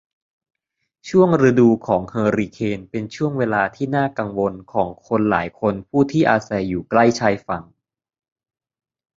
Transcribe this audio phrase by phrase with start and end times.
[1.09, 7.63] ช่วงฤดูของเฮอริเคนเป็นช่วงเวลาที่น่ากังวลของคนหลายคนผู้ที่อาศัยอยู่ใกล้ชายฝั่ง